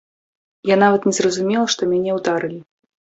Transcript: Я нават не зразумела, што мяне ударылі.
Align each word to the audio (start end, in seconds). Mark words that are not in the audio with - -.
Я 0.69 0.77
нават 0.83 1.05
не 1.09 1.13
зразумела, 1.19 1.65
што 1.75 1.81
мяне 1.93 2.11
ударылі. 2.19 2.59